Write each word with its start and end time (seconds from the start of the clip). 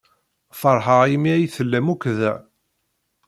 Feṛḥeɣ 0.59 1.01
imi 1.15 1.29
ay 1.33 1.45
tellam 1.55 1.87
akk 1.93 2.03
da. 2.19 2.33